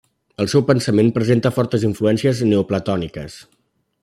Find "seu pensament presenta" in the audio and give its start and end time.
0.53-1.53